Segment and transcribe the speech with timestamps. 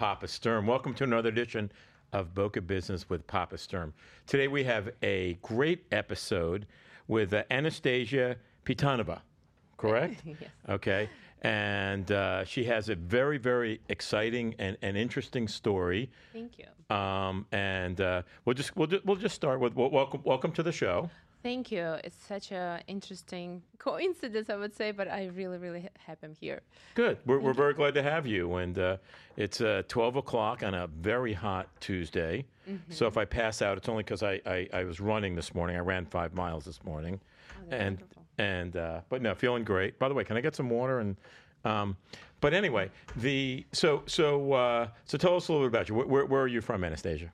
[0.00, 0.66] Papa Sturm.
[0.66, 1.70] Welcome to another edition
[2.14, 3.92] of Boca Business with Papa Sturm.
[4.26, 6.64] Today we have a great episode
[7.06, 9.20] with uh, Anastasia Pitanova,
[9.76, 10.22] correct?
[10.24, 10.38] yes.
[10.70, 11.10] Okay.
[11.42, 16.08] And uh, she has a very, very exciting and, and interesting story.
[16.32, 16.96] Thank you.
[16.96, 20.62] Um, and uh, we'll just we'll, ju- we'll just start with wel- welcome welcome to
[20.62, 21.10] the show.
[21.42, 21.96] Thank you.
[22.04, 26.34] It's such a interesting coincidence, I would say, but I really, really ha- happy I'm
[26.34, 26.60] here.
[26.94, 27.18] Good.
[27.24, 28.56] We're, we're very glad to have you.
[28.56, 28.96] And uh,
[29.36, 32.44] it's uh, 12 o'clock on a very hot Tuesday.
[32.68, 32.92] Mm-hmm.
[32.92, 35.76] So if I pass out, it's only because I, I, I was running this morning.
[35.76, 37.18] I ran five miles this morning.
[37.56, 38.22] Oh, and wonderful.
[38.38, 39.98] and uh, but no, feeling great.
[39.98, 41.00] By the way, can I get some water?
[41.00, 41.16] And
[41.64, 41.96] um,
[42.40, 45.94] but anyway, the so so uh, so tell us a little bit about you.
[45.94, 47.30] Where, where, where are you from, Anastasia?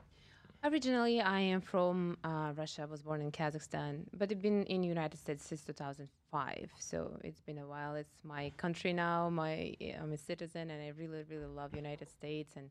[0.66, 2.82] Originally, I am from uh, Russia.
[2.82, 6.70] I was born in Kazakhstan, but I've been in United States since 2005.
[6.80, 7.94] So it's been a while.
[7.94, 9.30] It's my country now.
[9.30, 12.68] My I'm a citizen, and I really, really love United States and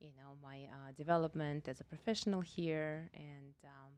[0.00, 3.92] you know my uh, development as a professional here and um,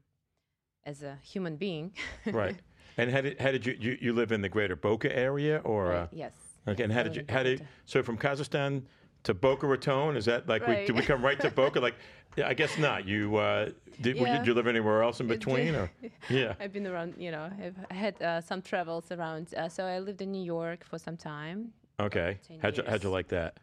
[0.85, 1.93] as a human being.
[2.27, 2.57] Right.
[2.99, 5.93] and how did how did you, you you live in the greater Boca area or?
[5.93, 6.35] Uh, yes.
[6.69, 7.25] Okay, and how did you?
[7.31, 8.83] How did so from Kazakhstan
[9.25, 10.17] to Boca Raton?
[10.17, 11.81] Is that like we, did we come right to Boca?
[11.81, 11.95] Like,
[12.37, 13.07] yeah, I guess not.
[13.07, 13.71] You uh,
[14.01, 14.19] did?
[14.19, 14.39] were Yeah.
[14.39, 15.75] Did you live anywhere else in between?
[15.75, 15.91] Or
[16.31, 19.55] yeah, I've been around, you know, I've I had uh, some travels around.
[19.55, 21.73] Uh, so I lived in New York for some time.
[22.01, 22.39] okay.
[22.61, 23.59] How'd you, how'd you like that?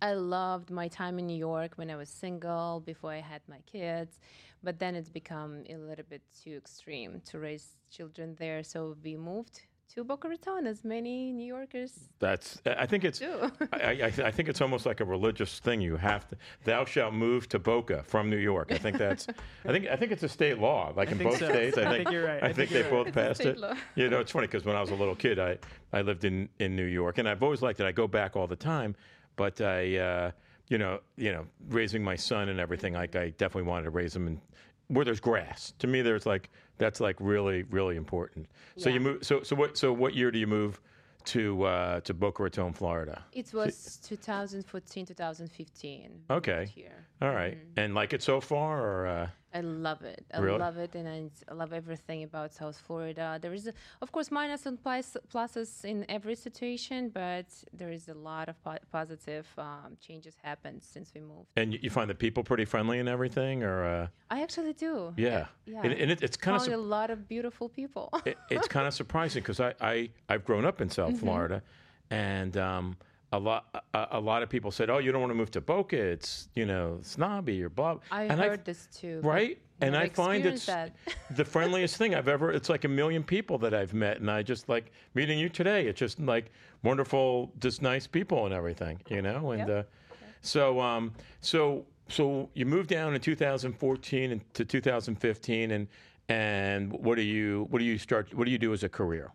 [0.00, 3.60] I loved my time in New York when I was single, before I had my
[3.70, 4.18] kids.
[4.64, 8.62] But then it's become a little bit too extreme to raise children there.
[8.64, 9.60] So we moved
[9.94, 12.60] to Boca Raton, as many New Yorkers That's.
[12.66, 13.18] I think it's.
[13.18, 13.50] do.
[13.72, 15.80] I, I, I think it's almost like a religious thing.
[15.80, 16.36] You have to.
[16.64, 18.72] Thou shalt move to Boca from New York.
[18.72, 19.26] I think that's.
[19.66, 19.86] I think.
[19.88, 20.92] I think it's a state law.
[20.96, 21.48] Like in both so.
[21.48, 21.76] states.
[21.76, 21.96] I I think.
[22.04, 22.42] think you're right.
[22.42, 23.58] I, I think, think they you're both It's passed it.
[23.58, 23.74] law.
[23.94, 25.58] You know, it's funny because when I was a little kid, I
[25.92, 27.86] I lived in in New York, and I've always liked it.
[27.86, 28.96] I go back all the time,
[29.36, 29.96] but I.
[29.96, 30.30] Uh,
[30.68, 32.94] you know, you know, raising my son and everything.
[32.94, 34.40] Like I definitely wanted to raise him in
[34.88, 35.74] where there's grass.
[35.80, 36.48] To me, there's like
[36.78, 38.46] that's like really, really important.
[38.76, 39.24] So you move.
[39.24, 39.76] So so what?
[39.76, 40.80] So what year do you move
[41.26, 43.24] to uh, to Boca Raton, Florida?
[43.32, 46.10] It was 2014, 2015.
[46.30, 46.68] Okay.
[46.74, 47.06] year.
[47.20, 47.58] All right.
[47.76, 50.24] and like it so far, or uh, I love it.
[50.32, 50.58] I Really?
[50.58, 51.06] love it, and
[51.50, 53.38] I love everything about South Florida.
[53.40, 58.08] There is, a, of course, minus and plus, pluses in every situation, but there is
[58.08, 61.48] a lot of po- positive um, changes happened since we moved.
[61.56, 65.12] and you, find the people pretty friendly and everything, or uh, I actually do.
[65.16, 65.80] yeah, yeah.
[65.84, 68.08] And, and it, it's kind of Found a lot of beautiful people.
[68.24, 71.18] it, it's kind of surprising because I, I I've grown up in South Mm-hmm.
[71.26, 71.62] Florida,
[72.10, 72.96] and um,
[73.32, 75.60] a lot a, a lot of people said, "Oh, you don't want to move to
[75.60, 75.96] Boca?
[75.96, 79.20] It's you know snobby or blah." I and heard this too.
[79.22, 80.66] right, and I find it's
[81.30, 82.52] the friendliest thing I've ever.
[82.52, 85.86] It's like a million people that I've met, and I just like meeting you today.
[85.86, 89.52] It's just like wonderful, just nice people and everything, you know.
[89.52, 89.78] And Yep.
[89.78, 95.88] uh, so um, so so you moved down in 2014 and to 2015, and
[96.28, 98.34] and what do you what do you start?
[98.34, 99.32] What do you do as a career?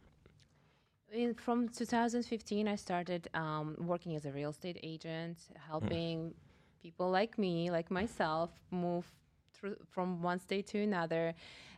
[1.13, 5.38] In, from 2015, I started um, working as a real estate agent,
[5.68, 6.34] helping
[6.81, 9.06] people like me, like myself, move
[9.53, 11.34] through from one state to another.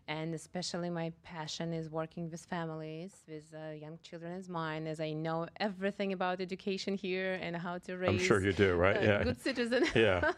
[0.08, 5.00] And especially my passion is working with families, with uh, young children as mine, as
[5.00, 8.98] I know everything about education here and how to raise I'm sure you do, right?
[8.98, 9.24] a yeah.
[9.24, 9.86] good citizen.
[9.96, 10.32] yeah.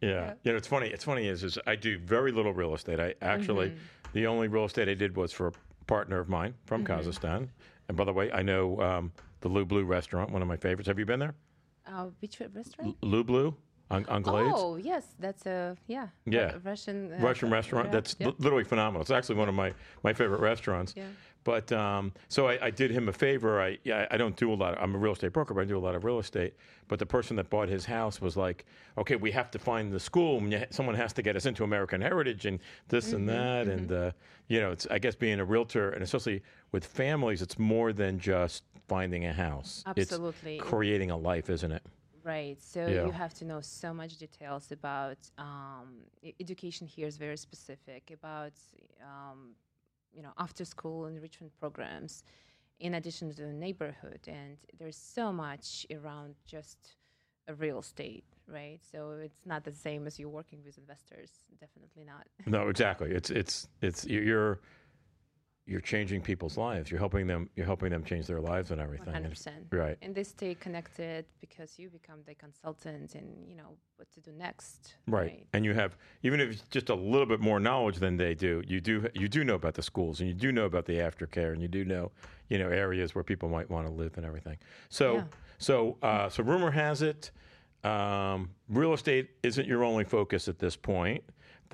[0.00, 0.34] Yeah.
[0.44, 0.86] You know, it's funny.
[0.86, 3.00] It's funny is, is I do very little real estate.
[3.00, 3.78] I actually, Mm-hmm.
[4.12, 5.52] the only real estate I did was for a
[5.88, 7.08] partner of mine from Mm-hmm.
[7.08, 7.48] Kazakhstan.
[7.88, 10.88] And by the way, I know um, the Lou Blue restaurant, one of my favorites.
[10.88, 11.34] Have you been there?
[11.86, 12.96] Uh, which restaurant?
[13.02, 13.54] Lou Blue
[13.90, 14.54] on, on Glades?
[14.56, 16.08] Oh, yes, that's a yeah.
[16.24, 16.52] Yeah.
[16.54, 17.86] Ru- Russian uh, Russian restaurant.
[17.86, 18.30] yeah, That's yeah.
[18.38, 19.02] literally phenomenal.
[19.02, 20.94] It's actually one of my, my favorite restaurants.
[20.96, 21.04] Yeah.
[21.44, 23.60] But um, so I, I did him a favor.
[23.60, 24.74] I yeah, I don't do a lot.
[24.74, 26.54] Of, I'm a real estate broker, but I do a lot of real estate.
[26.88, 28.64] But the person that bought his house was like,
[28.96, 30.38] "Okay, we have to find the school.
[30.38, 32.58] and you ha- Someone has to get us into American Heritage and
[32.88, 34.10] this and that." And uh,
[34.48, 36.42] you know, it's I guess being a realtor and especially
[36.72, 39.84] with families, it's more than just finding a house.
[39.86, 40.56] Absolutely.
[40.56, 41.82] it's creating a life, isn't it?
[42.22, 42.56] Right.
[42.62, 43.04] So Yeah.
[43.04, 45.88] you have to know so much details about um,
[46.40, 46.86] education.
[46.86, 48.52] Here is very specific about
[49.02, 49.50] um,
[50.14, 52.24] you know after school enrichment programs,
[52.80, 56.96] in addition to the neighborhood, and there's so much around just
[57.48, 58.80] a real estate, right?
[58.90, 61.30] So it's not the same as you working with investors.
[61.60, 62.26] Definitely not.
[62.46, 63.10] No, exactly.
[63.10, 64.60] It's it's it's you're
[65.66, 66.90] you're changing people's lives.
[66.90, 67.48] You're helping them.
[67.56, 69.14] You're helping them change their lives and everything.
[69.14, 69.66] Hundred percent.
[69.70, 69.96] Right.
[70.02, 74.32] And they stay connected because you become the consultant, and you know what to do
[74.32, 74.96] next.
[75.06, 75.46] Right.
[75.54, 78.62] And you have even if it's just a little bit more knowledge than they do,
[78.66, 81.52] you do you do know about the schools and you do know about the aftercare
[81.52, 82.12] and you do know,
[82.48, 84.58] you know, areas where people might want to live and everything.
[84.90, 85.24] So Yeah.
[85.58, 87.30] so uh, so rumor has it
[87.84, 91.22] um, real estate isn't your only focus at this point.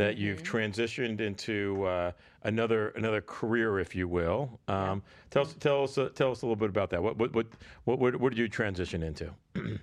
[0.01, 0.57] That you've Mm-hmm.
[0.57, 2.13] transitioned into uh,
[2.45, 4.59] another another career, if you will.
[4.67, 7.03] Um, Tell us tell us uh, tell us a little bit about that.
[7.03, 7.47] What what what
[7.85, 9.27] what, what, what did you transition into?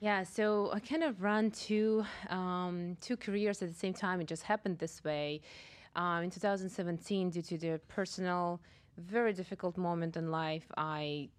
[0.00, 4.20] Yeah, so I kind of run two um, two careers at the same time.
[4.20, 5.40] It just happened this way.
[5.96, 8.60] Um, in 2017, due to the personal,
[8.98, 11.30] very difficult moment in life, I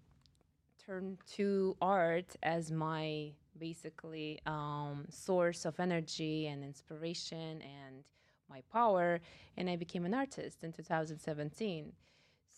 [0.84, 8.04] turned to art as my basically um, source of energy and inspiration and
[8.48, 9.20] my power,
[9.56, 11.92] and I became an artist in 2017.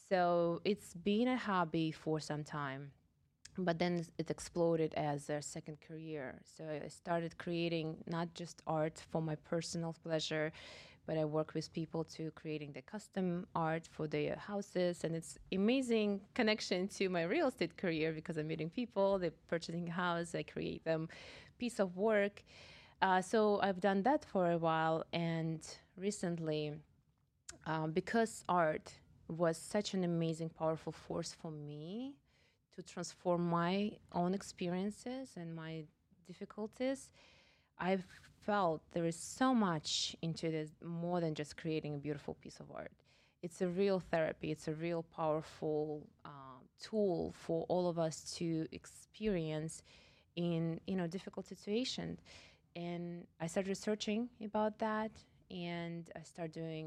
[0.09, 2.93] So it's been a hobby for some time
[3.59, 6.39] but then it exploded as a second career.
[6.45, 10.53] So I started creating not just art for my personal pleasure,
[11.09, 15.39] but I work with people to creating the custom art for their houses, and it's
[15.51, 20.35] amazing connection to my real estate career because I'm meeting people, they're purchasing a house,
[20.35, 21.09] I create them
[21.59, 22.45] piece of work.
[23.01, 25.61] Uh, so I've done that for a while, and
[25.97, 26.75] recently,
[27.65, 28.93] um, because art
[29.29, 32.17] was such an amazing, powerful force for me
[32.75, 35.85] to transform my own experiences and my
[36.27, 37.09] difficulties,
[37.79, 38.05] I've
[38.49, 42.67] felt there is so much into this more than just creating a beautiful piece of
[42.75, 42.97] art.
[43.43, 44.51] It's a real therapy.
[44.51, 49.83] It's a real powerful uh, tool for all of us to experience
[50.35, 52.17] in you know difficult situations.
[52.75, 55.13] And I started researching about that,
[55.51, 56.87] and I started doing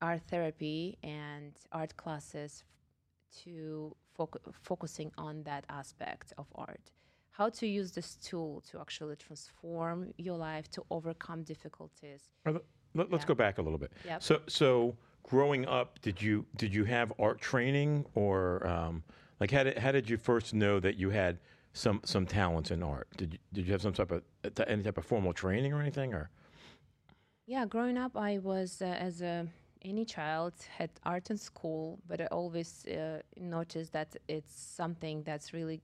[0.00, 2.64] art therapy and art classes
[3.42, 6.86] to foc- focusing on that aspect of art
[7.30, 12.56] how to use this tool to actually transform your life to overcome difficulties Let,
[13.12, 13.26] us Yeah.
[13.26, 13.92] go back a little bit.
[14.04, 14.22] Yep.
[14.22, 19.04] So so growing up, did you did you have art training or um,
[19.38, 21.38] like how did how did you first know that you had
[21.72, 23.08] some some talents in art?
[23.16, 24.22] Did you, did you have some type of
[24.66, 26.30] any type of formal training or anything or?
[27.46, 29.46] yeah growing up i was uh, as a
[29.82, 35.52] any child had art in school but i always uh, noticed that it's something that's
[35.52, 35.80] really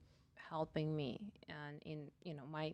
[0.49, 2.73] helping me and in you know my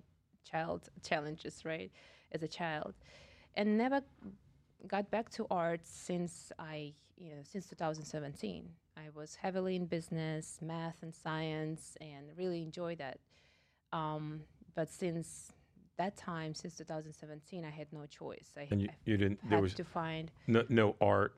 [0.48, 1.90] child challenges right
[2.32, 2.94] as a child.
[3.54, 4.00] And never
[4.86, 10.58] got back to art since i you know since 2017 i was heavily in business
[10.60, 13.18] math and science and really enjoyed that.
[13.92, 14.40] Um,
[14.74, 15.52] but since
[15.98, 18.50] that time since 2017 i had no choice.
[18.56, 21.34] I, And you, you didn't had there was to find no, no art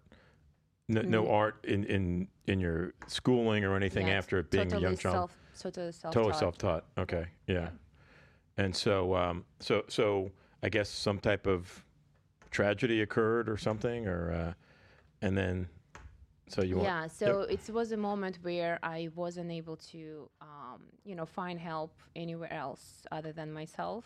[0.88, 4.88] no, no art in, in in your schooling or anything yeah, after being totally a
[4.88, 5.14] young child.
[5.14, 6.84] self, totally self Totally self-taught.
[6.98, 7.70] Okay, yeah.
[8.56, 10.30] And so, um, so, so
[10.62, 11.84] I guess some type of
[12.50, 14.52] tragedy occurred or something, or uh,
[15.22, 15.68] and then,
[16.48, 17.06] so you want, yeah.
[17.08, 21.92] So it was a moment where i wasn't able to um, you know find help
[22.14, 24.04] anywhere else other than myself.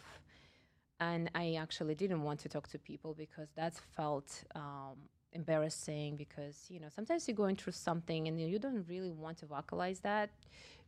[1.01, 4.97] And i actually didn't want to talk to people because that felt um,
[5.33, 9.47] embarrassing because you know sometimes you're going through something and you don't really want to
[9.47, 10.31] vocalize that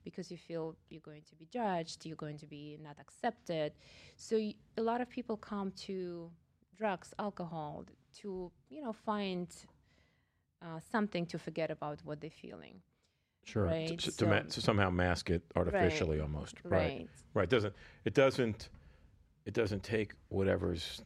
[0.05, 3.73] because you feel you're going to be judged you're going to be not accepted.
[4.17, 6.31] So y- a lot of people come to
[6.76, 7.85] drugs alcohol
[8.21, 9.49] to you know find
[10.62, 12.80] uh, something to forget about what they're feeling.
[13.45, 16.73] Sure, to- right, to, to, ma- to somehow mask it artificially, almost, right?
[16.80, 17.09] right.
[17.35, 17.49] Right.
[17.49, 18.69] Doesn't it doesn't
[19.47, 21.02] it doesn't take whatever's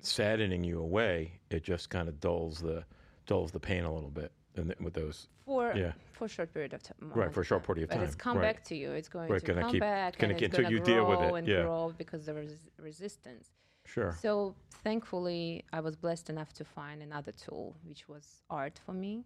[0.00, 1.40] saddening you away.
[1.50, 2.84] It just kind of dulls the
[3.26, 5.92] dulls the pain a little bit, and th- with those, for yeah.
[6.12, 8.38] for a short period of time Right, for a short period of but it's come
[8.38, 8.54] right.
[8.54, 10.84] back to you it's going Right, to come keep- back gonna and it's until going
[10.84, 11.62] to you deal with it, and yeah.
[11.62, 13.50] grow because there is resistance
[13.86, 18.92] sure, So thankfully, I was blessed enough to find another tool, which was art for
[18.94, 19.24] me.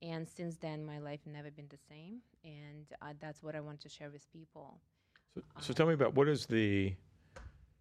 [0.00, 3.80] And since then, my life never been the same, and uh, that's what I want
[3.82, 4.80] to share with people.
[5.34, 6.94] So, so tell me about what is the,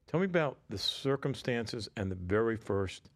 [0.08, 3.10] tell me about the circumstances and the very first.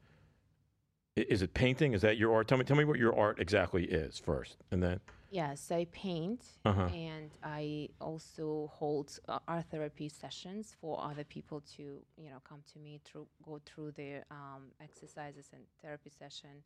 [1.16, 1.94] Is it painting?
[1.94, 2.50] Is that your art?
[2.50, 5.00] Tell me, tell me what your art exactly is first, and then.
[5.32, 6.88] Yes, I paint, Uh-huh.
[6.94, 11.84] and I also hold uh, art therapy sessions for other people to,
[12.18, 16.64] you know, come to me through go through their um, exercises and therapy session.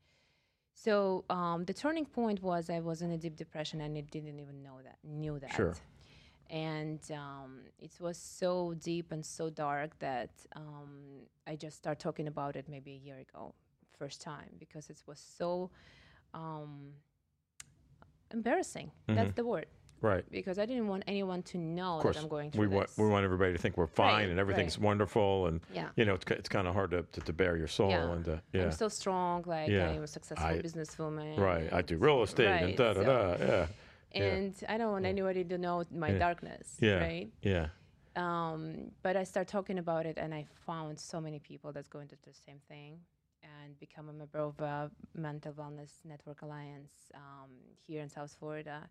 [0.74, 4.40] So um, the turning point was I was in a deep depression and I didn't
[4.40, 5.54] even know that knew that.
[5.54, 5.76] Sure.
[6.50, 12.28] And um, it was so deep and so dark that um, I just started talking
[12.28, 13.54] about it maybe a year ago,
[14.00, 15.70] first time, because it was so
[16.34, 16.94] um,
[18.32, 18.92] embarrassing.
[19.08, 19.68] That's the word.
[20.02, 20.24] Right.
[20.32, 22.98] Because I didn't want anyone to know that I'm going through we want this.
[22.98, 24.86] we want everybody to think we're fine Right, and everything's right.
[24.86, 25.90] wonderful, and Yeah.
[25.98, 28.14] you know it's it's kind of hard to, to to bear your soul Yeah.
[28.14, 29.90] and uh, yeah, I'm so strong, like Yeah.
[29.90, 31.38] I'm a successful businesswoman.
[31.38, 31.68] right.
[31.74, 33.46] I do real estate and da da so- da.
[33.46, 33.68] Yeah.
[34.16, 34.24] Yeah.
[34.24, 36.18] And I don't want anybody to know my Yeah.
[36.26, 37.00] darkness, Yeah.
[37.08, 37.30] right?
[37.42, 37.68] Yeah.
[38.16, 42.08] Um, but I started talking about it, and I found so many people that's going
[42.08, 42.92] to do the same thing
[43.70, 47.52] and become a member of uh, Mental Wellness Network Alliance um,
[47.86, 48.88] here in South Florida.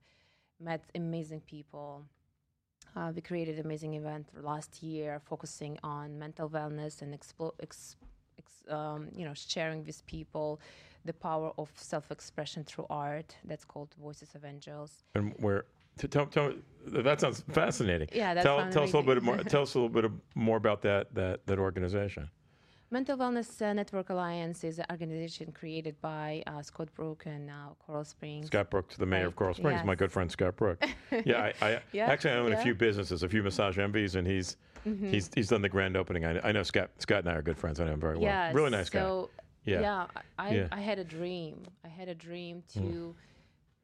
[0.61, 2.05] Met amazing people.
[2.97, 7.97] Uh, we created an amazing event last year focusing on mental wellness and ex- ex-
[8.69, 10.61] um, you know sharing with people
[11.05, 13.37] the power of self-expression through art.
[13.45, 14.91] That's called Voices of Angels.
[15.15, 15.65] And where?
[15.99, 16.53] Tell, tell,
[16.87, 18.09] that sounds fascinating.
[18.13, 19.39] Yeah, that tell, tell us a little bit more.
[19.39, 22.31] tell us a little bit more about that that that organization.
[22.91, 27.75] Mental Wellness uh, Network Alliance is an organization created by uh, Scott Brook and uh,
[27.79, 28.47] Coral Springs.
[28.47, 30.83] Scott Brooks, the mayor of Coral Springs, my good friend Scott Brook.
[31.27, 34.27] Yeah, I, I Yeah, actually I own a few businesses, a few massage envies, and
[34.27, 35.11] he's Mm-hmm.
[35.11, 36.25] he's he's done the grand opening.
[36.25, 37.81] I, I know Scott Scott and I are good friends.
[37.81, 38.55] I know him very Yeah, well.
[38.55, 39.01] Really nice guy.
[39.01, 39.29] so,
[39.65, 39.81] Yeah.
[39.81, 40.07] Yeah,
[40.39, 40.69] I, Yeah.
[40.71, 41.65] I had a dream.
[41.85, 43.15] I had a dream to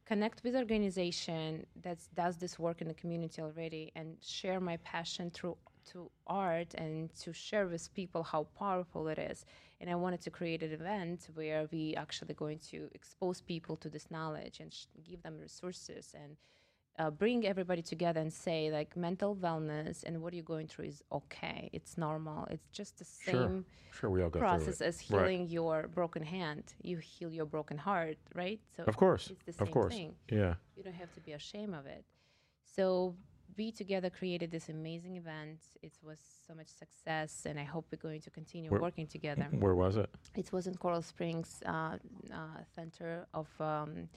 [0.07, 5.31] connect with organization that does this work in the community already and share my passion
[5.33, 5.57] through
[5.93, 9.45] to art and to share with people how powerful it is.
[9.81, 13.89] And I wanted to create an event where we actually going to expose people to
[13.89, 16.37] this knowledge and sh- give them resources and
[16.99, 21.03] uh, bring everybody together and say like mental wellness and what you're going through is
[21.11, 21.69] okay.
[21.73, 22.47] It's normal.
[22.51, 25.31] It's just the same Sure, we all go process as Right.
[25.31, 26.73] healing your broken hand.
[26.83, 28.61] You heal your broken heart, right?
[28.77, 29.95] So Of course, it's the same of course.
[29.95, 30.15] thing.
[30.31, 30.55] Yeah.
[30.77, 32.05] You don't have to be ashamed of it.
[32.65, 33.15] So
[33.57, 35.61] we together created this amazing event.
[35.83, 39.47] It was so much success, and I hope we're going to continue Where- working together.
[39.65, 40.11] Where was it?
[40.35, 41.97] It was in Coral Springs uh, uh,
[42.75, 44.09] Center of um,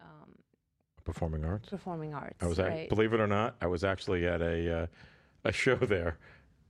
[0.00, 0.30] um,
[1.04, 1.68] Performing Arts.
[1.68, 2.36] Performing Arts.
[2.40, 4.86] I was, at, believe it or not, I was actually at a uh,
[5.44, 6.18] a show there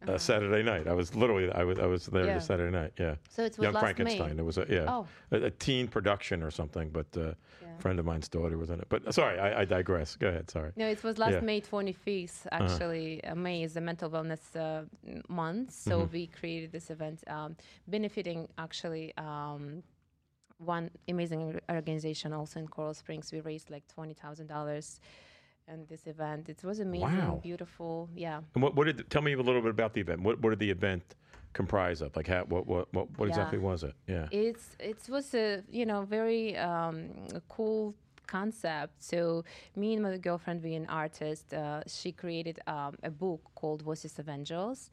[0.06, 0.86] uh, Saturday night.
[0.86, 2.28] I was literally I was I was there Uh-huh.
[2.28, 2.34] Yeah.
[2.34, 2.92] this Saturday night.
[2.98, 3.14] Yeah.
[3.30, 4.36] so it was Young Frankenstein.
[4.36, 4.42] May.
[4.42, 6.90] It was a yeah Oh, a, a teen production or something.
[6.90, 7.20] But uh,
[7.62, 7.76] Yeah.
[7.78, 8.88] a friend of mine's daughter was in it.
[8.88, 10.16] But uh, sorry, I, I digress.
[10.16, 10.50] Go ahead.
[10.50, 10.70] Sorry.
[10.76, 11.40] No, it was last Yeah.
[11.40, 12.46] May 25th.
[12.52, 14.84] Actually, uh, May is the mental wellness uh,
[15.28, 16.12] month, so Mm-hmm.
[16.12, 17.56] we created this event um,
[17.88, 19.82] benefiting actually um,
[20.58, 23.32] one amazing organization also in Coral Springs.
[23.32, 25.00] We raised like twenty thousand dollars,
[25.68, 27.40] and this event it was amazing, Wow.
[27.42, 28.08] beautiful.
[28.16, 30.22] Yeah, And what, what did tell me a little bit about the event?
[30.22, 31.04] What what did the event
[31.52, 32.16] comprise of?
[32.16, 33.32] Like how what what what, what Yeah.
[33.34, 33.94] exactly was it?
[34.06, 34.26] Yeah.
[34.30, 37.10] it's it was a you know very um,
[37.48, 37.94] cool
[38.26, 38.94] concept.
[39.02, 39.44] So
[39.76, 41.52] me and my girlfriend, we an artist.
[41.54, 44.90] Uh, she created um, a book called Voices of Angels,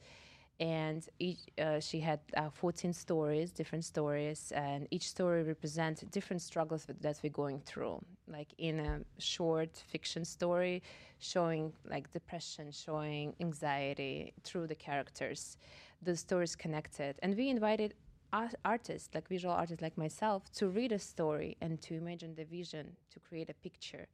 [0.60, 6.42] and each uh, she had uh, 14 stories, different stories, and each story represents different
[6.42, 8.00] struggles that- we're going through.
[8.28, 10.82] Like in a short fiction story,
[11.20, 15.58] showing like depression, showing anxiety through the characters.
[16.02, 17.94] The stories connected, and we invited
[18.34, 22.44] ar- artists, like visual artists like myself, to read a story and to imagine the
[22.46, 24.08] vision, to create a picture.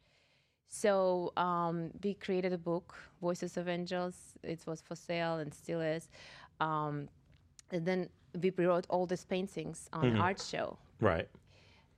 [0.74, 4.16] So um, we created a book, Voices of Angels.
[4.42, 6.10] It was for sale and still is.
[6.62, 7.10] Um,
[7.72, 8.10] and then
[8.42, 10.22] we brought all these paintings on Mm-hmm.
[10.22, 10.78] art show.
[11.02, 11.28] Right.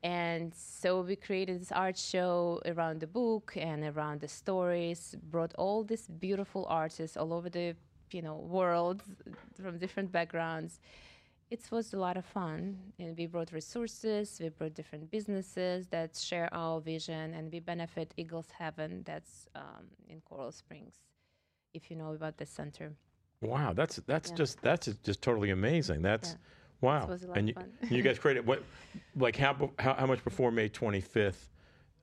[0.03, 5.53] And so we created this art show around the book and around the stories, brought
[5.55, 7.75] all these beautiful artists all over the
[8.11, 9.03] you know world
[9.61, 10.79] from different backgrounds.
[11.53, 12.59] It was a lot of fun,
[12.97, 14.39] and we brought resources.
[14.41, 19.85] We brought different businesses that share our vision, and we benefit Eagles Haven, that's um,
[20.11, 20.95] in Coral Springs.
[21.75, 22.87] If you know about the center,
[23.41, 23.73] Wow.
[23.73, 24.35] That's that's Yeah.
[24.41, 26.01] just that's just totally amazing.
[26.01, 26.37] That's Yeah.
[26.87, 27.05] wow.
[27.07, 27.55] was a lot and you,
[27.95, 28.63] you guys created what
[29.15, 31.51] like how how how much before May twenty fifth?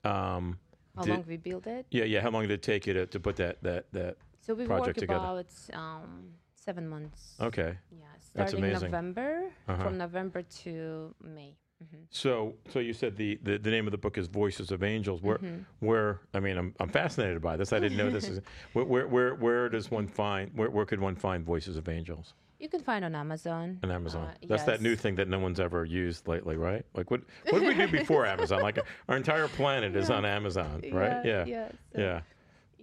[0.05, 0.59] Um,
[0.95, 1.87] how did- long we built it?
[1.91, 2.21] yeah, yeah.
[2.21, 4.13] How long did it take you to, to put that that that?
[4.45, 5.19] So we project worked together.
[5.19, 7.35] about um, seven months.
[7.41, 7.77] Okay.
[7.91, 8.91] Yeah, That's starting amazing.
[8.91, 9.83] November, Uh-huh.
[9.83, 11.55] from November to May.
[11.79, 14.83] hmm So, so you said the, the, the name of the book is Voices of
[14.83, 15.21] Angels.
[15.21, 15.85] Where, Mm-hmm.
[15.85, 16.19] where?
[16.33, 17.73] I mean, I'm, I'm fascinated by this.
[17.73, 18.27] I didn't know this.
[18.29, 18.39] Is,
[18.73, 20.51] where, where, where, where does one find?
[20.55, 23.79] Where, where could one find Voices of Angels You can find on Amazon.
[23.83, 24.27] on Amazon?
[24.27, 26.85] Uh, That's that new thing that no one's ever used lately, right?
[26.93, 28.61] Like, what, what did we do before Amazon?
[28.61, 28.77] Like,
[29.09, 31.25] our entire planet is on Amazon, right?
[31.25, 31.67] Yeah, Yeah.
[31.93, 32.21] so- yeah.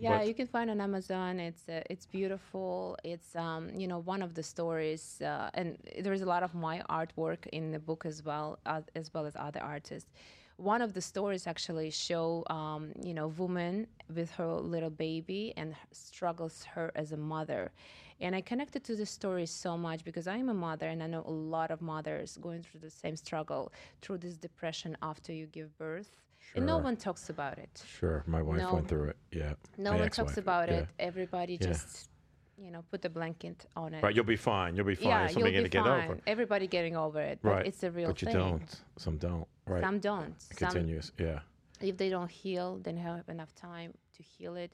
[0.00, 1.40] Yeah, But- you can find on Amazon.
[1.40, 2.96] It's uh, it's beautiful.
[3.02, 6.54] It's um you know one of the stories, uh, and there is a lot of
[6.54, 10.10] my artwork in the book as well, uh, as well as other artists.
[10.56, 15.74] One of the stories actually show um, you know woman with her little baby and
[15.92, 17.72] struggles her as a mother,
[18.20, 21.24] and I connected to the story so much because I'm a mother and I know
[21.26, 25.76] a lot of mothers going through the same struggle through this depression after you give
[25.78, 26.10] birth,
[26.54, 27.82] and no one talks about it.
[27.86, 28.24] Sure.
[28.26, 28.74] My wife No.
[28.74, 29.16] went through it.
[29.32, 29.54] Yeah.
[29.76, 30.78] No My one talks about yeah.
[30.78, 30.88] it.
[30.98, 31.68] Everybody Yeah.
[31.68, 32.10] just,
[32.56, 34.02] you know, put a blanket on it.
[34.02, 34.14] Right.
[34.14, 34.74] You'll be fine.
[34.76, 35.08] You'll be fine.
[35.08, 35.70] yeah, It's you'll be you're fine.
[35.70, 36.18] get over.
[36.26, 37.66] Everybody getting over it, Right.
[37.66, 38.36] it's a real but you thing.
[38.36, 38.80] don't.
[38.96, 39.46] Some don't.
[39.66, 39.82] Right.
[39.82, 40.34] Some don't.
[40.50, 41.00] It Some.
[41.18, 41.40] Yeah.
[41.80, 44.72] if they don't heal, they don't have enough time to heal it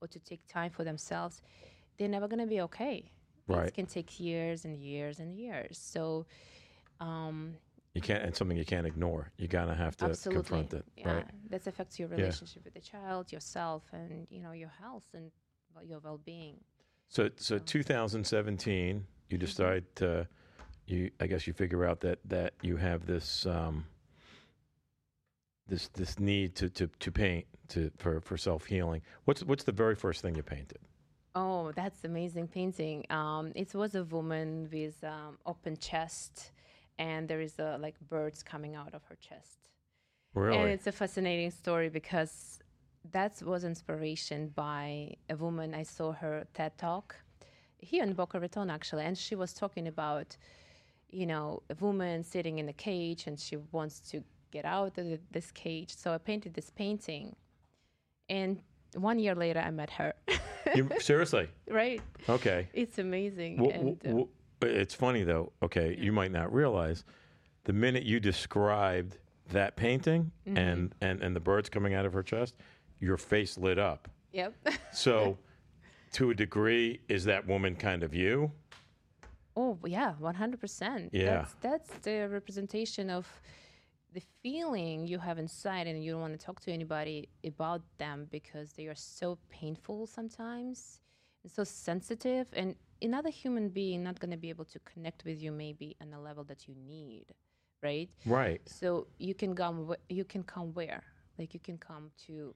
[0.00, 1.42] or to take time for themselves.
[1.98, 3.10] they're never going to be okay.
[3.48, 3.68] Right.
[3.68, 5.78] It can take years and years and years.
[5.78, 6.26] So,
[7.00, 7.56] um,
[7.96, 8.22] You can't.
[8.24, 9.32] It's something you can't ignore.
[9.38, 10.84] You gotta have to absolutely, confront it.
[10.98, 11.24] yeah, Right.
[11.48, 15.32] that affects your relationship with the child, yourself, and you know your health and
[15.82, 16.58] your well-being.
[17.08, 20.28] So, so 2017, you decide to,
[20.86, 23.86] you, I guess you figure out that that you have this, um,
[25.66, 29.00] this this need to to to paint to for for self healing.
[29.24, 30.80] What's what's the very first thing you painted?
[31.34, 33.06] Oh, that's amazing painting.
[33.10, 36.52] Um, it was a woman with um, open chest,
[36.98, 39.70] and there is a, like birds coming out of her chest.
[40.34, 40.58] Really?
[40.58, 42.60] And it's a fascinating story because
[43.12, 45.74] that was inspiration by a woman.
[45.74, 47.16] I saw her TED talk
[47.78, 50.36] here in Boca Raton, actually, and she was talking about,
[51.10, 55.06] you know, a woman sitting in a cage and she wants to get out of
[55.30, 55.94] this cage.
[55.96, 57.36] So I painted this painting,
[58.28, 58.58] and
[58.94, 60.14] one year later, I met her.
[60.74, 61.48] you, seriously?
[61.68, 62.00] right?
[62.28, 62.68] Okay.
[62.72, 63.70] It's amazing.
[63.72, 64.24] And, uh,
[64.62, 65.52] it's funny though.
[65.62, 67.04] Okay, you might not realize
[67.64, 69.18] the minute you described
[69.52, 70.56] that painting Mm-hmm.
[70.58, 72.54] and and and the birds coming out of her chest,
[73.00, 74.08] your face lit up.
[74.32, 74.54] yep.
[74.92, 75.38] So,
[76.12, 78.50] to a degree, is that woman kind of you?
[79.56, 81.10] Oh yeah, one hundred percent.
[81.12, 81.24] Yeah.
[81.24, 83.26] That's that's the representation of
[84.12, 88.26] the feeling you have inside, and you don't want to talk to anybody about them
[88.30, 91.00] because they are so painful sometimes,
[91.42, 95.42] and so sensitive, and another human being not going to be able to connect with
[95.42, 97.26] you maybe on the level that you need,
[97.82, 98.08] right?
[98.24, 98.60] Right.
[98.66, 99.94] So you can come.
[100.08, 101.02] You can come where?
[101.38, 102.54] Like you can come to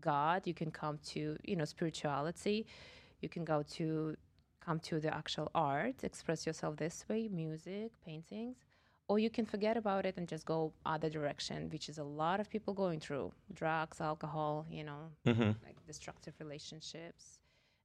[0.00, 0.46] God.
[0.46, 2.66] You can come to you know spirituality.
[3.20, 4.16] You can go to
[4.64, 8.56] come to the actual art, express yourself this way, music, paintings,
[9.08, 12.40] or you can forget about it and just go other direction, which is a lot
[12.40, 17.39] of people going through drugs, alcohol, you know, hmm like destructive relationships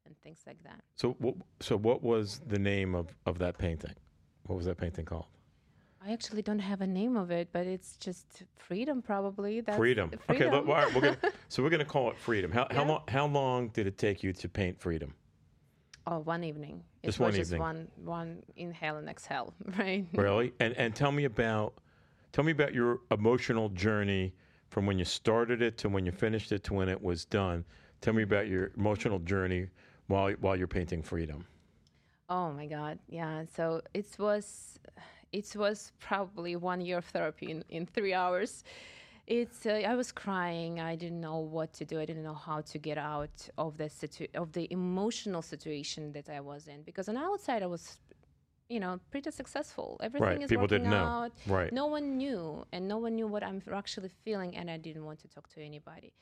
[0.06, 0.82] and things like that.
[0.96, 3.94] So, what, so what was the name of of that painting?
[4.44, 5.26] What was that painting called?
[6.06, 9.62] I actually don't have a name of it, but it's just freedom, probably.
[9.62, 10.12] That's freedom.
[10.30, 10.50] Okay.
[10.52, 11.18] Look, all right, we're gonna,
[11.50, 12.52] so we're gonna call it freedom.
[12.52, 15.14] How how long how long did it take you to paint freedom?
[16.08, 16.84] Oh, one evening.
[17.02, 17.62] It Just was one just evening.
[17.62, 20.06] one one inhale and exhale, right?
[20.14, 20.54] Really?
[20.60, 21.74] And and tell me about
[22.32, 24.34] tell me about your emotional journey
[24.70, 27.66] from when you started it to when you finished it to when it was done.
[28.02, 29.70] Tell me about your emotional journey
[30.08, 31.46] while while you're painting freedom.
[32.30, 33.44] Oh my God, yeah.
[33.56, 34.80] So it was,
[35.32, 38.64] it was probably one year of therapy in, in three hours.
[39.28, 40.80] It's uh, I was crying.
[40.80, 42.00] I didn't know what to do.
[42.00, 46.30] I didn't know how to get out of the situ- of the emotional situation that
[46.30, 47.98] I was in because on the outside I was,
[48.70, 50.00] you know, pretty successful.
[50.02, 51.06] Everything Right, is people working didn't know.
[51.06, 51.32] out.
[51.48, 51.72] Right.
[51.72, 55.20] No one knew, and no one knew what I'm actually feeling, and I didn't want
[55.22, 56.14] to talk to anybody.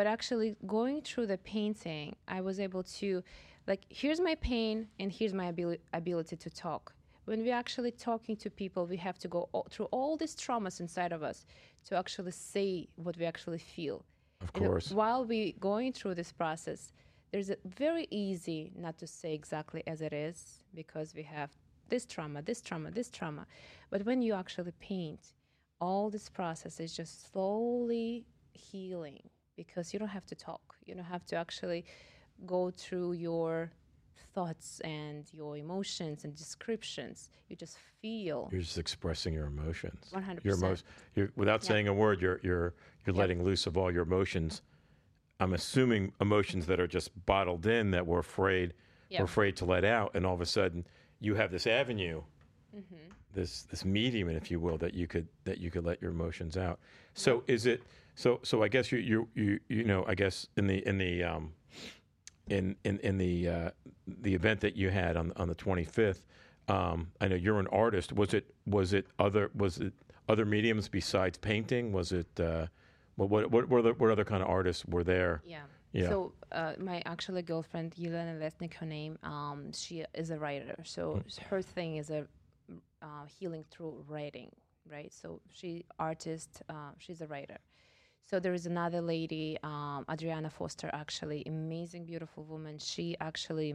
[0.00, 3.22] But actually, going through the painting, I was able to,
[3.66, 6.94] like, here's my pain, and here's my abili- ability to talk.
[7.26, 10.80] When we're actually talking to people, we have to go all, through all these traumas
[10.80, 11.44] inside of us
[11.84, 14.06] to actually say what we actually feel.
[14.40, 14.90] Of And course.
[14.90, 16.92] while we going through this process,
[17.30, 21.50] there's a very easy not to say exactly as it is because we have
[21.90, 23.46] this trauma, this trauma, this trauma.
[23.90, 25.34] But when you actually paint,
[25.78, 29.28] all this process is just slowly healing
[29.64, 30.62] because you don't have to talk.
[30.86, 31.84] You don't have to actually
[32.46, 33.70] go through your
[34.34, 37.28] thoughts and your emotions and descriptions.
[37.48, 38.48] You just feel.
[38.52, 40.00] You're just expressing your emotions.
[40.14, 40.44] 100%.
[40.44, 40.76] Your emo-
[41.14, 41.68] you're, without Yeah.
[41.68, 44.62] saying a word, you're you're you're letting loose of all your emotions.
[45.40, 48.72] I'm assuming emotions that are just bottled in that we're afraid
[49.10, 49.20] Yep.
[49.20, 50.86] we're afraid to let out, and all of a sudden
[51.18, 52.22] you have this avenue,
[52.74, 53.08] Mm-hmm.
[53.34, 56.56] this this medium, if you will, that you could that you could let your emotions
[56.56, 56.78] out.
[57.14, 57.82] So is it
[58.14, 58.40] so?
[58.42, 61.52] So I guess you you you you know I guess in the in the um,
[62.48, 63.70] in in in the uh,
[64.06, 66.22] the event that you had on on the 25th.
[66.68, 68.12] Um, I know you're an artist.
[68.12, 69.92] Was it was it other was it
[70.28, 71.92] other mediums besides painting?
[71.92, 72.66] Was it uh,
[73.16, 75.42] what what what, what, other, what other kind of artists were there?
[75.44, 75.62] Yeah.
[75.92, 76.08] Yeah.
[76.08, 80.76] So uh, my actually girlfriend, Yelena Lesnik, her name, um, she is a writer.
[80.84, 82.28] So s- her thing is a
[83.02, 84.52] uh, healing through writing,
[84.88, 85.12] right?
[85.12, 87.58] So she artist, uh, she's a writer.
[88.30, 92.78] So there is another lady, um, Adriana Foster, actually amazing, beautiful woman.
[92.78, 93.74] She actually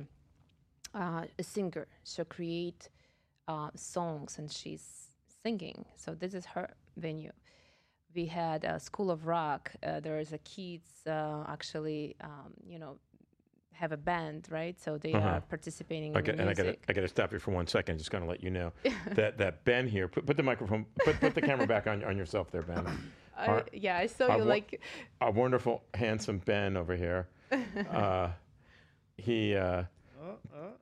[0.94, 1.88] uh, a singer.
[2.04, 2.88] So create
[3.50, 5.10] uh, songs and she's
[5.44, 5.84] singing.
[5.98, 7.34] So this is her venue
[8.14, 9.74] we had a School of Rock.
[9.84, 12.96] Uh, there is a kids uh, actually, um, you know,
[13.74, 14.80] have a band, right?
[14.80, 15.28] So they Uh-huh.
[15.28, 16.78] are participating the and I got.
[16.88, 17.98] I got to stop you for one second.
[17.98, 18.72] Just going to let you know
[19.16, 20.08] that that Ben here.
[20.08, 20.86] Put, put the microphone.
[21.04, 22.88] Put, put the camera back on on yourself there, Ben.
[23.38, 24.82] I, yeah, I saw you wa- like.
[25.22, 27.28] Our wonderful, handsome Ben over here.
[27.92, 28.30] Uh,
[29.18, 29.84] he uh,
[30.22, 30.36] oh,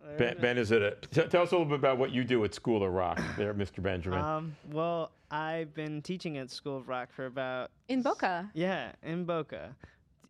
[0.07, 2.23] there Ben, ben is it a, t- tell us a little bit about what you
[2.23, 3.81] do at School of Rock there, Mr.
[3.83, 4.19] Benjamin.
[4.19, 8.49] Um, well, I've been teaching at School of Rock for about In Boca.
[8.53, 9.75] yeah in Boca.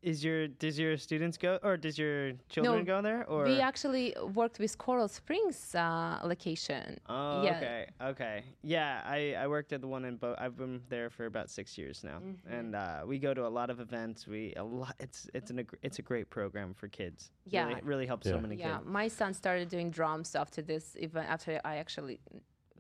[0.03, 3.45] Is your does your students go or does your children go there or?
[3.45, 6.99] We actually worked with Coral Springs uh, location.
[7.07, 7.55] Oh, yeah.
[7.57, 9.01] okay, okay, yeah.
[9.05, 10.35] I, I worked at the one in Bo.
[10.37, 12.53] I've been there for about six years now, Mm-hmm.
[12.53, 14.27] and uh, we go to a lot of events.
[14.27, 14.93] We a lot.
[14.99, 17.31] It's it's an it's a great program for kids.
[17.45, 17.67] Yeah.
[17.67, 18.33] really, really helps Yeah.
[18.33, 18.67] so many kids.
[18.67, 18.89] Yeah, kids.
[18.89, 21.27] my son started doing drums after this event.
[21.29, 22.19] After I actually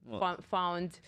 [0.05, 0.99] Well- fo- found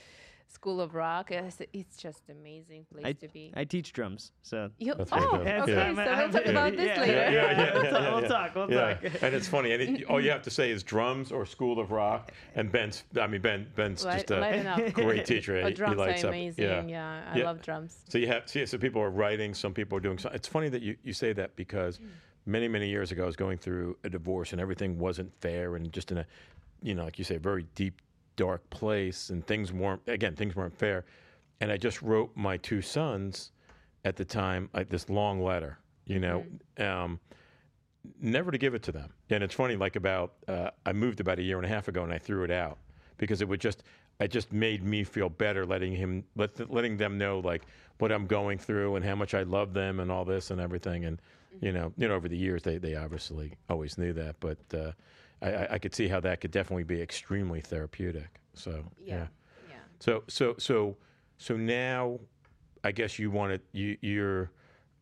[0.48, 3.52] School of Rock, it's, it's just amazing place to be.
[3.56, 5.76] I teach drums, so You, That's oh, fantastic.
[5.76, 5.94] okay.
[5.94, 5.94] Yeah.
[5.94, 7.02] So we'll talk about this Yeah.
[7.02, 7.14] later.
[7.14, 8.28] yeah, yeah, yeah, We'll yeah, talk- yeah, we'll yeah.
[8.28, 8.94] talk, we'll Yeah.
[8.96, 9.24] talk.
[9.24, 9.72] and it's funny.
[9.74, 12.32] And it, all you have to say is drums or School of Rock.
[12.56, 15.58] And Ben's, I mean, Ben, Ben's Light, just a great teacher.
[15.58, 16.34] Oh, He- he drums lights are up.
[16.34, 16.90] amazing.
[16.90, 17.46] Yeah, I Yeah.
[17.46, 17.98] love drums.
[18.08, 20.18] So you have, see, so people are writing, some people are doing.
[20.18, 22.08] So it's funny that you, you say that because mm.
[22.46, 25.92] many, many years ago, I was going through a divorce and everything wasn't fair and
[25.92, 26.26] just in a,
[26.82, 28.02] you know, like you say, very deep,
[28.36, 30.02] dark place, and things weren't.
[30.08, 31.06] Again, things weren't fair.
[31.62, 33.52] And I just wrote my two sons
[34.04, 35.80] at the time like this long letter.
[36.06, 36.46] You know,
[36.78, 37.20] um,
[38.22, 39.12] never to give it to them.
[39.30, 42.04] And it's funny, like about uh, I moved about a year and a half ago,
[42.04, 42.78] and I threw it out
[43.18, 43.84] because it would just
[44.20, 47.64] it just made me feel better letting him let letting them know like
[47.98, 51.06] what I'm going through and how much I love them and all this and everything.
[51.06, 51.22] And
[51.62, 54.92] you know, you know, over the years they they obviously always knew that, but uh,
[55.42, 58.40] I, I- I could see how that could definitely be extremely therapeutic.
[58.54, 59.28] So Yeah.
[59.70, 59.76] Yeah.
[60.00, 60.98] so so so
[61.38, 62.20] so now,
[62.84, 64.52] I guess you want to you your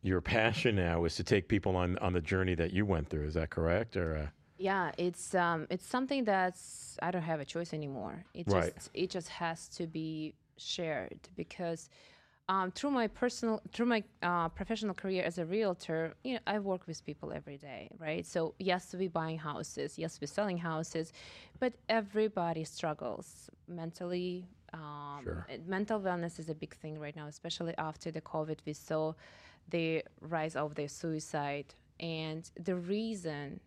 [0.01, 3.25] your passion now is to take people on on the journey that you went through.
[3.27, 3.95] Is that correct?
[3.95, 8.25] Or uh, Yeah, it's um, it's something that's I don't have a choice anymore.
[8.33, 8.73] It Right.
[8.75, 11.89] just it just has to be shared because
[12.49, 16.59] um, through my personal through my uh, professional career as a realtor, you know, I
[16.59, 18.25] work with people every day, right?
[18.25, 21.13] So yes, we buying houses, yes, we're selling houses,
[21.59, 24.47] but everybody struggles mentally.
[24.73, 25.45] Um, Sure.
[25.67, 28.57] Mental wellness is a big thing right now, especially after the COVID.
[28.65, 29.13] We saw
[29.69, 33.59] the rise of the suicide, and the reason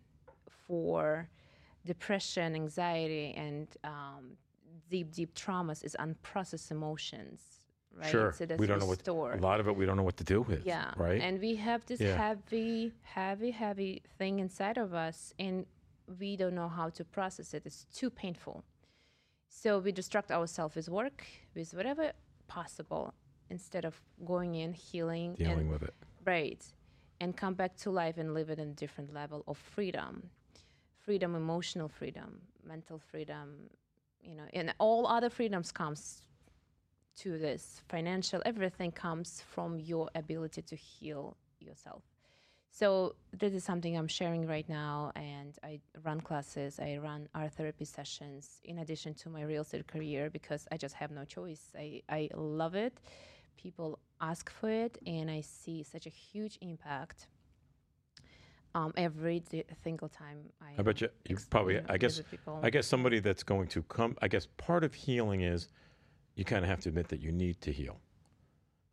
[0.67, 1.29] for
[1.85, 4.37] depression, anxiety, and um,
[4.89, 7.56] deep, deep traumas is unprocessed emotions,
[7.99, 8.09] right?
[8.09, 9.33] sure, So that's we don't know what store.
[9.33, 9.75] a lot of it.
[9.75, 10.65] We don't know what to do with.
[10.65, 10.91] Yeah.
[10.97, 11.21] right.
[11.21, 12.15] And we have this Yeah.
[12.17, 15.65] heavy, heavy, heavy thing inside of us, and
[16.19, 17.63] we don't know how to process it.
[17.65, 18.63] It's too painful.
[19.49, 22.11] So we distract ourselves with work, with whatever
[22.47, 23.13] possible,
[23.49, 25.93] instead of going in, healing, dealing and with it.
[26.25, 26.63] Right.
[27.19, 30.29] And come back to life and live it in a different level of freedom.
[30.99, 33.69] Freedom, emotional freedom, mental freedom,
[34.21, 36.21] you know, and all other freedoms comes
[37.17, 37.81] to this.
[37.89, 42.03] Financial, everything comes from your ability to heal yourself.
[42.71, 47.53] So this is something I'm sharing right now, and I run classes, I run art
[47.53, 51.71] therapy sessions in addition to my real estate career because I just have no choice.
[51.75, 52.93] I, I love it.
[53.57, 57.25] People ask for it, and I see such a huge impact
[58.75, 59.41] um, every
[59.83, 60.79] single time I.
[60.79, 61.81] I bet you, you probably.
[61.89, 62.21] I guess.
[62.61, 64.15] I guess somebody that's going to come.
[64.21, 65.69] I guess part of healing is
[66.37, 67.99] you kind of have to admit that you need to heal.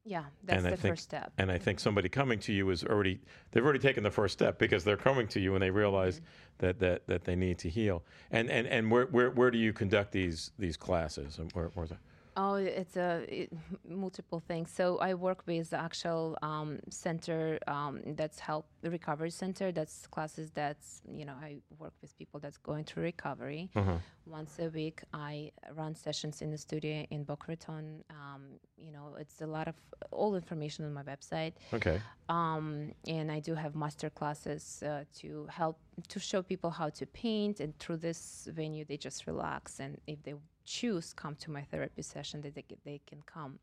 [0.05, 1.33] yeah, that's I the think- first step.
[1.39, 3.21] And I think somebody coming to you is already
[3.53, 6.27] they've already taken the first step because they're coming to you and they realize Mm-hmm.
[6.67, 8.03] that, that that they need to heal.
[8.31, 11.39] And and and where where, where do you conduct these these classes?
[11.39, 11.99] And where, where's it?
[12.37, 13.53] Oh, it's a it,
[13.89, 14.71] multiple things.
[14.71, 19.71] So I work with the actual um, center um, that's help the recovery center.
[19.73, 23.71] That's classes that's you know I work with people that's going through recovery.
[23.77, 23.99] Uh-huh.
[24.27, 28.03] Once a week, I run sessions in the studio in Boca Raton.
[28.11, 28.43] Um,
[28.77, 29.75] you know, it's a lot of
[30.11, 31.53] all information on my website.
[31.73, 32.01] Okay.
[32.29, 37.07] um, and I do have master classes uh, to help to show people how to
[37.07, 37.61] paint.
[37.61, 42.03] And through this venue, they just relax, and if they choose, come to my therapy
[42.03, 43.59] session, that they they can come.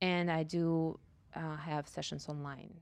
[0.00, 0.98] And I do
[1.34, 2.72] uh, have sessions online.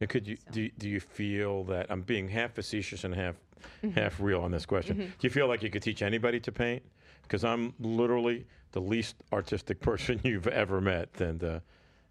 [0.00, 3.14] And could you So- do, you- do you feel that I'm being half facetious and
[3.14, 3.36] half
[3.82, 3.90] Mm-hmm.
[4.00, 4.96] half real on this question?
[4.96, 6.82] Do you feel like you could teach anybody to paint?
[7.22, 11.60] Because I'm literally the least artistic person you've ever met, and uh,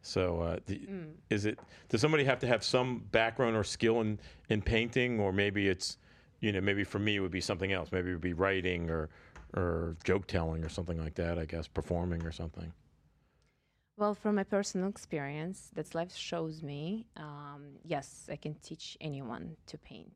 [0.04, 1.14] so uh, do, Mm.
[1.32, 1.58] is it?
[1.90, 5.98] Does somebody have to have some background or skill in in painting, or maybe it's
[6.40, 7.92] you know maybe for me it would be something else.
[7.92, 9.10] Maybe it would be writing or
[9.56, 11.38] or joke telling or something like that.
[11.40, 12.74] I guess performing or something.
[13.98, 19.58] Well, from my personal experience, that life shows me, um, yes, I can teach anyone
[19.68, 20.16] to paint.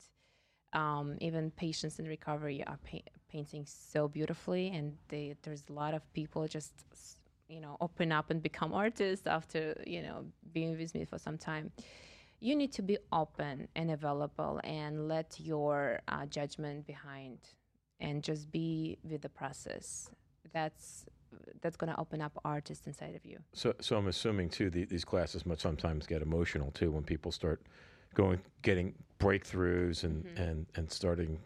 [0.72, 5.94] Um, even patients in recovery are pa- painting so beautifully, and they, there's a lot
[5.94, 6.74] of people just,
[7.50, 11.38] you know, open up and become artists after, you know, being with me for some
[11.38, 11.72] time.
[12.40, 17.40] You need to be open and available, and let your uh, judgment behind
[18.04, 20.10] and just be with the process.
[20.54, 21.06] That's
[21.62, 23.40] that's going to open up artists inside of you.
[23.54, 27.32] So, so I'm assuming too the, these classes must sometimes get emotional too when people
[27.32, 27.60] start
[28.14, 30.42] going, getting breakthroughs and Mm-hmm.
[30.44, 31.40] and and starting,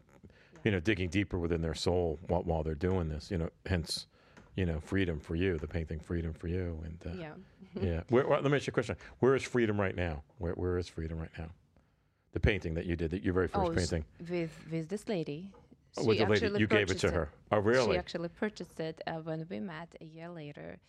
[0.66, 3.32] you know, digging deeper within their soul while while they're doing this.
[3.32, 4.08] You know, hence,
[4.56, 7.34] you know, freedom for you, the painting freedom for you, and uh, Yeah.
[7.82, 8.02] yeah.
[8.10, 8.98] Where, well, let me ask you a question.
[9.20, 10.24] Where is freedom right now?
[10.40, 11.50] Where where is freedom right now?
[12.34, 14.04] The painting that you did, that your very first Oh, painting.
[14.30, 15.52] with with this lady.
[15.98, 17.30] Oh, with She the lady, you gave it to her.
[17.52, 17.94] Oh, really?
[17.94, 20.80] She actually purchased it uh, when we met a year later,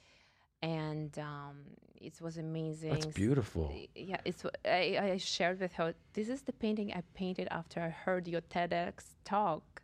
[0.62, 1.56] and um,
[2.00, 2.94] it was amazing.
[2.94, 3.74] That's beautiful.
[3.94, 4.44] Yeah, it's.
[4.64, 5.94] I, I shared with her.
[6.12, 9.82] This is the painting I painted after I heard your TEDx talk,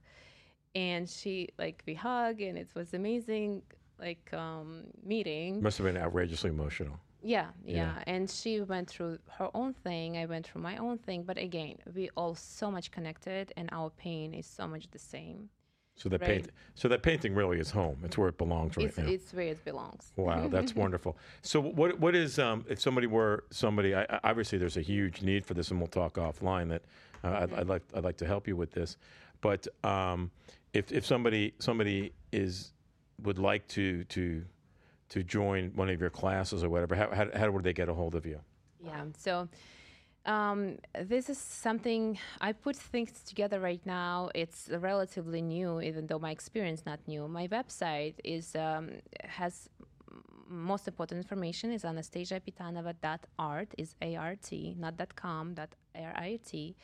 [0.74, 3.62] and she like we hug, and it was amazing.
[3.98, 5.62] Like um, meeting.
[5.62, 6.98] Must have been outrageously emotional.
[7.24, 7.74] Yeah, Yeah.
[7.96, 10.16] yeah, And she went through her own thing.
[10.18, 11.22] I went through my own thing.
[11.22, 15.48] But again, we all so much connected, and our pain is so much the same.
[15.96, 16.30] So that Right.
[16.42, 17.98] paint, so that painting really is home.
[18.04, 19.06] It's where it belongs right it's now.
[19.06, 20.12] it's where it belongs.
[20.16, 21.16] Wow, that's wonderful.
[21.42, 23.94] So, what what is um, if somebody were somebody?
[23.94, 26.68] I, I- obviously, there's a huge need for this, and we'll talk offline.
[26.68, 26.82] That
[27.22, 28.96] uh, I'd, I'd like I'd like to help you with this,
[29.40, 30.32] but um,
[30.72, 32.72] if if somebody somebody is
[33.22, 34.44] would like to to
[35.10, 37.94] to join one of your classes or whatever, how how, how would they get a
[37.94, 38.40] hold of you?
[38.84, 39.04] Yeah.
[39.16, 39.48] So
[40.26, 44.30] um, this is something I put things together right now.
[44.34, 47.28] It's relatively new, even though my experience not new.
[47.28, 48.90] My website is um,
[49.24, 49.68] has
[50.46, 56.38] most important information is anastasiapitanova.art is A R T not dot .com dot R I
[56.46, 56.76] T.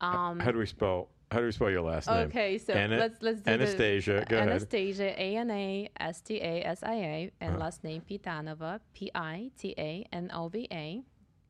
[0.00, 2.28] Um, How do we spell How do we spell your last name?
[2.28, 4.48] Okay, so Ana- let's let's do Anastasia, the go ahead.
[4.48, 7.64] Anastasia, A N A S T A S I A, and Uh-huh.
[7.64, 11.02] last name Pitanova, P I T A N O V A.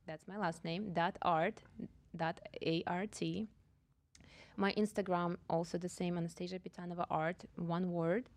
[0.07, 0.93] That's my last name.
[0.95, 1.63] Dot art,
[2.17, 3.49] dot A R T.
[4.57, 8.31] My Instagram also the same, Anastasia Pitanova art, one word.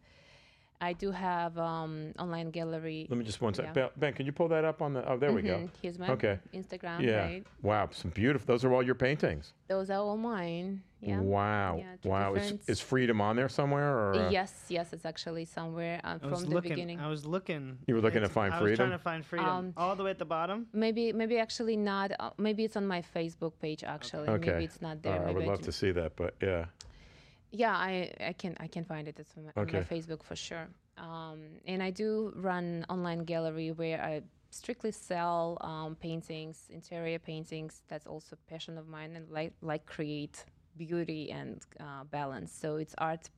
[0.82, 3.06] I do have um, online gallery.
[3.10, 3.58] Let me just one Yeah.
[3.58, 3.74] second.
[3.74, 5.08] Ben, ben, can you pull that up on the?
[5.10, 5.58] Oh, there we go.
[5.58, 6.40] Mhm, Here's my Okay.
[6.54, 7.02] Instagram.
[7.02, 7.26] Yeah.
[7.26, 7.44] Right.
[7.62, 8.46] Wow, some beautiful.
[8.48, 9.54] Those are all your paintings.
[9.68, 10.82] Those are all mine.
[11.02, 11.20] Yeah.
[11.20, 11.78] Wow.
[11.80, 12.34] Yeah, wow.
[12.34, 13.90] Is, different- is freedom on there somewhere?
[13.98, 16.70] Or uh, Yes, yes, it's actually somewhere uh, I was from the looking.
[16.72, 17.00] beginning.
[17.02, 17.78] I was looking.
[17.88, 18.68] You were looking to find freedom.
[18.68, 19.50] I was trying to find freedom.
[19.50, 20.68] Um, All the way at the bottom.
[20.74, 22.12] Maybe, maybe actually not.
[22.20, 23.84] Uh, maybe it's on my Facebook page.
[23.84, 24.52] Actually, Okay.
[24.52, 25.12] maybe it's not All there.
[25.14, 26.66] right, I maybe would love can- to see that, but yeah.
[27.52, 29.20] Yeah, I, I can, I can find it.
[29.20, 30.68] It's on my, on my Facebook for sure.
[30.98, 37.84] Um, and I do run online gallery where I strictly sell um, paintings, interior paintings.
[37.88, 40.44] That's also a passion of mine, and like like create
[40.78, 42.52] beauty and uh, balance.
[42.52, 43.30] So it's art,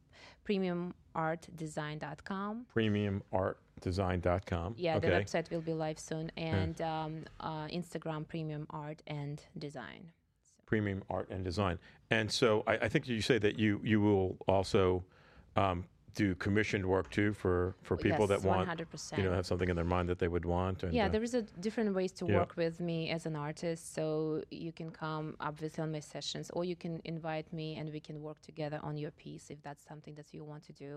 [0.47, 2.65] premiumartdesign.com.
[2.76, 4.76] Premiumartdesign.com.
[4.78, 5.10] Yeah, okay.
[5.10, 10.12] the website will be live soon, and um, uh, Instagram premium art and design.
[10.72, 11.78] Premium art and design.
[12.12, 15.04] And so I, I think you say that you you will also
[15.58, 15.84] um,
[16.16, 19.18] do commissioned work too for, for people yes, that want 100%.
[19.18, 20.78] you know have something in their mind that they would want.
[20.84, 22.38] And, yeah, uh, there is a different ways to yeah.
[22.40, 23.94] work with me as an artist.
[23.94, 24.06] So
[24.50, 28.22] you can come obviously on my sessions, or you can invite me and we can
[28.22, 30.94] work together on your piece if that's something that you want to do.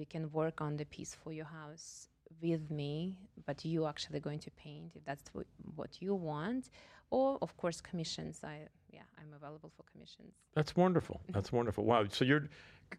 [0.00, 2.08] We can work on the piece for your house
[2.42, 6.70] with me, but you actually going to paint if that's what, what you want.
[7.10, 8.40] Or of course commissions.
[8.44, 10.34] I yeah, I'm available for commissions.
[10.54, 11.20] That's wonderful.
[11.32, 11.84] That's wonderful.
[11.84, 12.04] Wow.
[12.10, 12.48] So you're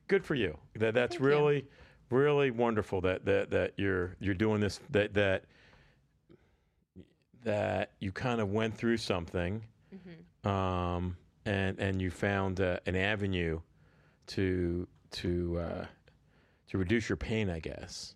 [0.08, 0.58] good for you.
[0.76, 1.28] That that's Thank you.
[1.28, 1.66] really
[2.10, 5.46] really wonderful that that that you're you're doing this that that
[7.44, 9.64] that you kind of went through something
[10.44, 13.60] um and and you found uh, an avenue
[14.28, 15.86] to to uh
[16.68, 18.14] to reduce your pain, I guess.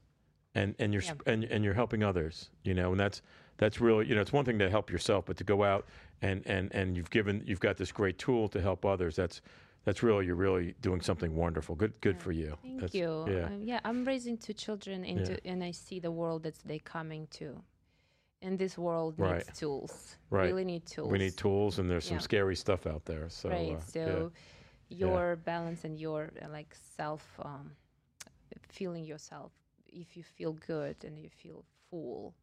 [0.55, 1.13] And and you're Yeah.
[1.25, 3.21] and and you're helping others, you know, and that's
[3.57, 5.85] that's really you know it's one thing to help yourself, but to go out
[6.21, 9.15] and and and you've given you've got this great tool to help others.
[9.15, 9.41] That's
[9.85, 11.75] that's really you're really doing something wonderful.
[11.75, 12.57] Good good for you.
[12.61, 13.25] Thank That's- you.
[13.27, 13.45] Yeah.
[13.45, 17.27] Um, yeah, I'm raising two children into, and I see the world that they coming
[17.31, 17.61] to.
[18.41, 19.45] And this world Right.
[19.45, 20.17] needs tools.
[20.29, 20.47] Right.
[20.47, 21.09] Really need tools.
[21.09, 23.29] we need tools, and there's some scary stuff out there.
[23.29, 23.77] So right.
[23.77, 24.31] uh, so
[24.89, 25.07] yeah.
[25.07, 27.71] your balance and your uh, like self um,
[28.69, 29.51] feeling yourself.
[29.87, 32.33] If you feel good and you feel full,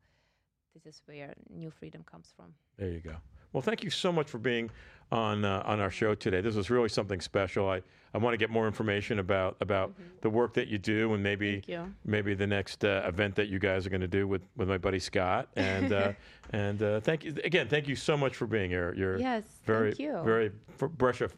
[0.75, 2.47] this is where new freedom comes from.
[2.79, 3.17] There you go.
[3.53, 4.71] Well, thank you so much for being
[5.11, 6.41] on uh, on our show today.
[6.41, 7.69] This was really something special.
[7.69, 7.83] I,
[8.15, 11.63] I want to get more information about about the work that you do and maybe
[11.67, 11.91] Mm-hmm.
[12.05, 14.79] Maybe the next uh, event that you guys are going to do with, with my
[14.79, 15.49] buddy Scott.
[15.57, 16.13] And uh,
[16.51, 17.67] and uh, thank you again.
[17.69, 18.95] Thank you so much for being here.
[18.97, 19.43] You're Yes.
[19.67, 20.23] very thank you.
[20.25, 21.35] very fr- breath of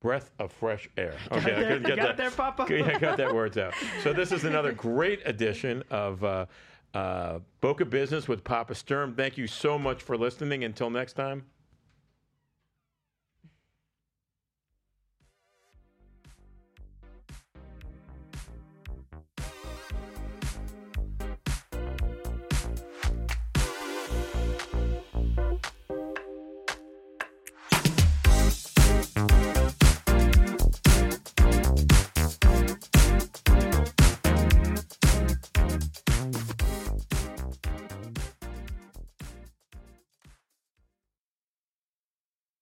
[0.00, 1.14] breath of fresh air.
[1.32, 2.16] Okay, I couldn't get got that.
[2.16, 2.66] there, Papa.
[2.94, 3.74] I got that words out.
[4.02, 6.46] So this is another great edition of uh,
[6.94, 9.14] uh, Boca Business with Papa Sturm.
[9.14, 10.64] Thank you so much for listening.
[10.64, 11.46] Until next time.